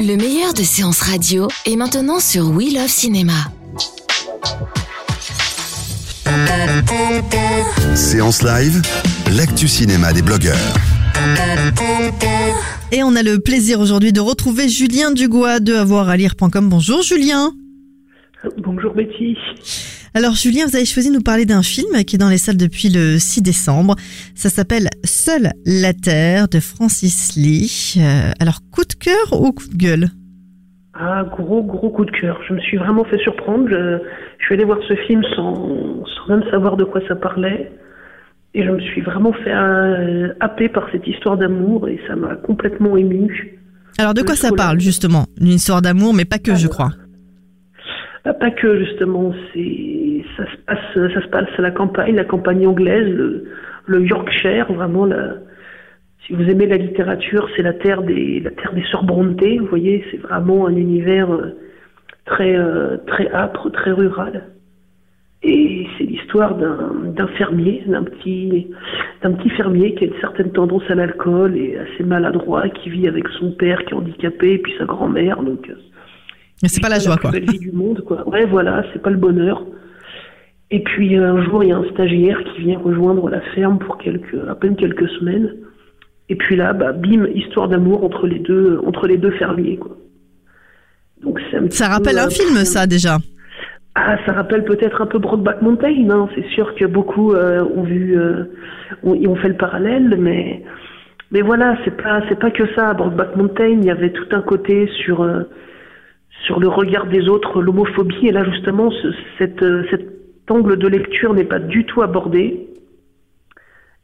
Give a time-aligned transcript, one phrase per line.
[0.00, 3.32] Le meilleur de séances radio est maintenant sur We Love Cinéma.
[7.94, 8.82] Séance live,
[9.36, 10.74] l'actu cinéma des blogueurs.
[12.92, 16.68] Et on a le plaisir aujourd'hui de retrouver Julien Dugois de avoiralire.com.
[16.68, 17.52] Bonjour Julien.
[18.58, 19.36] Bonjour Betty.
[20.16, 22.56] Alors Julien, vous avez choisi de nous parler d'un film qui est dans les salles
[22.56, 23.96] depuis le 6 décembre.
[24.34, 27.96] Ça s'appelle Seule la Terre de Francis Lee.
[27.98, 30.06] Euh, alors coup de cœur ou coup de gueule?
[30.94, 32.40] Ah, gros, gros coup de cœur.
[32.48, 33.68] Je me suis vraiment fait surprendre.
[33.68, 33.98] Je,
[34.38, 37.70] je suis allée voir ce film sans, sans même savoir de quoi ça parlait.
[38.54, 42.36] Et je me suis vraiment fait euh, happer par cette histoire d'amour et ça m'a
[42.36, 43.60] complètement ému.
[43.98, 45.26] Alors de quoi ça parle justement?
[45.38, 46.92] Une histoire d'amour, mais pas que je crois.
[48.34, 52.66] Pas que justement, c'est ça se passe, ça se passe à la campagne, la campagne
[52.66, 53.44] anglaise, le,
[53.86, 55.08] le Yorkshire, vraiment.
[56.26, 59.58] Si vous aimez la littérature, c'est la terre des la terre des sœurs Brontë.
[59.58, 61.56] Vous voyez, c'est vraiment un univers euh,
[62.24, 64.42] très euh, très âpre, très rural.
[65.42, 68.68] Et c'est l'histoire d'un fermier, d'un petit
[69.22, 73.06] d'un petit fermier qui a une certaine tendance à l'alcool et assez maladroit, qui vit
[73.06, 75.42] avec son père qui est handicapé et puis sa grand-mère.
[75.42, 75.74] Donc euh,
[76.62, 77.30] c'est pas la joie quoi.
[77.30, 78.26] plus belle vie du monde, quoi.
[78.28, 79.64] Ouais, voilà, c'est pas le bonheur.
[80.70, 83.98] Et puis un jour, il y a un stagiaire qui vient rejoindre la ferme pour
[83.98, 85.54] quelques, à peine quelques semaines.
[86.28, 89.96] Et puis là, bah, bim, histoire d'amour entre les deux, entre les deux fermiers, quoi.
[91.22, 93.18] Donc c'est un Ça peu, rappelle un euh, film ça déjà.
[93.94, 96.10] Ah, ça rappelle peut-être un peu Brokeback Mountain.
[96.10, 96.28] Hein.
[96.34, 98.44] C'est sûr que beaucoup euh, ont vu, euh,
[99.02, 100.62] ont fait le parallèle, mais
[101.30, 102.92] mais voilà, c'est pas c'est pas que ça.
[102.92, 105.44] Brokeback Mountain, il y avait tout un côté sur euh,
[106.46, 109.08] sur le regard des autres, l'homophobie, et là justement, ce,
[109.38, 110.06] cette, euh, cet
[110.48, 112.68] angle de lecture n'est pas du tout abordé.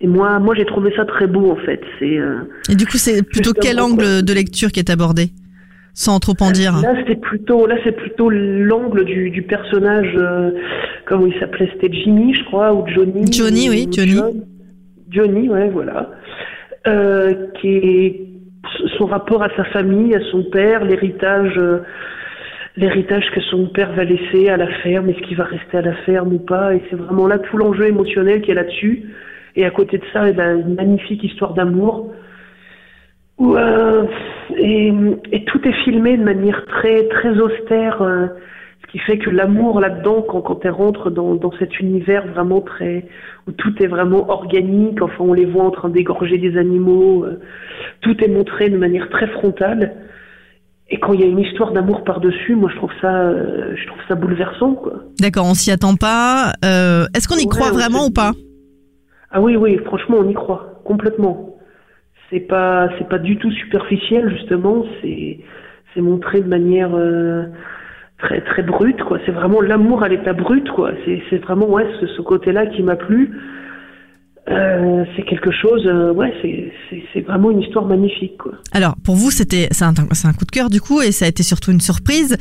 [0.00, 1.80] Et moi, moi, j'ai trouvé ça très beau en fait.
[1.98, 2.38] C'est euh,
[2.70, 5.30] Et du coup, c'est plutôt quel angle de lecture qui est abordé
[5.94, 6.80] Sans trop en dire.
[6.80, 10.52] Là, c'est plutôt, là, c'est plutôt l'angle du, du personnage, euh,
[11.06, 13.32] comment il s'appelait, c'était Jimmy, je crois, ou Johnny.
[13.32, 14.14] Johnny, ou oui, Johnny.
[14.14, 14.44] John.
[15.10, 16.10] Johnny, ouais, voilà.
[16.86, 18.24] Euh, qui est
[18.96, 21.58] son rapport à sa famille, à son père, l'héritage,
[22.78, 25.94] l'héritage que son père va laisser à la ferme, est-ce qu'il va rester à la
[26.06, 29.02] ferme ou pas, et c'est vraiment là tout l'enjeu émotionnel qui est là-dessus.
[29.56, 32.12] Et à côté de ça, eh ben, une magnifique histoire d'amour
[33.38, 34.04] où, euh,
[34.56, 38.26] et, tout est filmé de manière très très austère, euh,
[38.82, 42.60] ce qui fait que l'amour là-dedans, quand, quand elle rentre dans, dans cet univers vraiment
[42.60, 43.06] très
[43.48, 47.40] où tout est vraiment organique, enfin on les voit en train d'égorger des animaux, euh,
[48.02, 49.94] tout est montré de manière très frontale.
[50.90, 53.86] Et quand il y a une histoire d'amour par-dessus, moi je trouve ça, euh, je
[53.86, 54.94] trouve ça bouleversant quoi.
[55.20, 56.52] D'accord, on s'y attend pas.
[56.64, 58.32] Euh, Est-ce qu'on y Ouais, croit vraiment ou pas?
[59.30, 61.56] Ah oui, oui, franchement, on y croit complètement.
[62.30, 64.84] C'est pas, c'est pas du tout superficiel justement.
[65.02, 65.40] C'est,
[65.92, 67.44] c'est montré de manière euh,
[68.18, 69.18] très, très brute quoi.
[69.26, 70.92] C'est vraiment l'amour à l'état brut quoi.
[71.04, 73.30] C'est, c'est vraiment ouais, ce, ce côté-là qui m'a plu.
[74.50, 76.32] Euh, c'est quelque chose, euh, ouais,
[77.12, 78.52] c'est, vraiment une histoire magnifique quoi.
[78.72, 81.42] Alors, pour vous, c'était c'est un, coup de cœur du coup, et ça a été
[81.42, 82.36] surtout une surprise.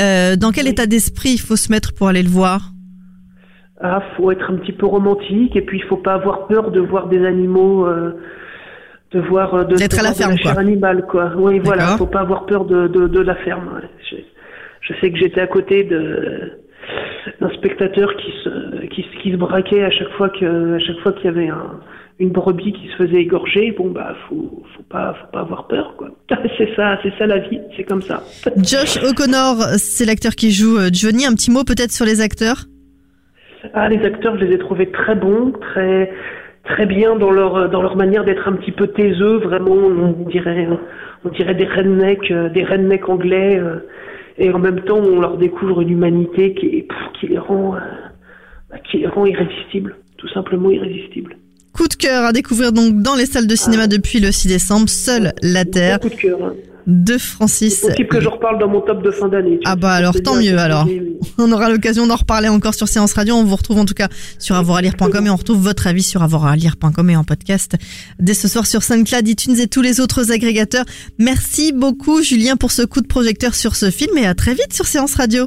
[0.00, 0.70] Euh, dans quel Oui.
[0.70, 2.72] état d'esprit il faut se mettre pour aller le voir?
[3.80, 6.80] Ah, faut être un petit peu romantique et puis il faut pas avoir peur de
[6.80, 8.12] voir des animaux, euh,
[9.12, 10.60] de voir euh, de, à la voir de ferme, chair quoi.
[10.60, 11.32] animale quoi.
[11.36, 13.68] Oui, voilà, faut pas avoir peur de de, de la ferme.
[13.74, 13.88] ouais.
[14.10, 14.16] Je,
[14.80, 16.52] je sais que j'étais à côté de
[17.40, 21.12] d'un spectateur qui se qui, qui se braquait à chaque fois que à chaque fois
[21.12, 21.80] qu'il y avait un,
[22.18, 23.72] une brebis qui se faisait égorger.
[23.72, 26.08] Bon bah faut faut pas faut pas avoir peur quoi.
[26.58, 28.22] c'est ça c'est ça la vie, c'est comme ça.
[28.56, 31.26] Josh O'Connor, c'est l'acteur qui joue euh, Johnny.
[31.26, 32.64] Un petit mot peut-être sur les acteurs?
[33.74, 36.12] Ah, les acteurs, je les ai trouvés très bons, très
[36.64, 40.68] très bien dans leur dans leur manière d'être un petit peu taiseux, vraiment, on dirait
[41.24, 43.76] on dirait des rednecks, euh, des rednecks anglais, euh,
[44.38, 46.81] et en même temps, on leur découvre une humanité qui est-
[47.52, 47.78] rend euh,
[48.70, 51.36] bah, qui les rend irrésistibles, tout simplement irrésistibles.
[51.72, 54.88] Coup de cœur à découvrir donc dans les salles de cinéma depuis le 6 décembre.
[54.88, 55.98] Seule la Terre.
[55.98, 56.38] Gros coup de cœur.
[56.44, 56.52] hein.
[56.86, 57.76] de Francis.
[57.80, 59.58] C'est possible que je reparle dans mon top de fin d'année.
[59.64, 60.86] Ah bah alors tant mieux alors.
[61.38, 63.36] On aura l'occasion d'en reparler encore sur Séance Radio.
[63.36, 64.08] On vous retrouve en tout cas
[64.38, 67.76] sur avoiralire.com et on retrouve votre avis sur avoiralire.com et en podcast
[68.18, 70.84] dès ce soir sur SoundCloud, iTunes et tous les autres agrégateurs.
[71.18, 74.74] Merci beaucoup Julien pour ce coup de projecteur sur ce film et à très vite
[74.74, 75.46] sur Séance Radio.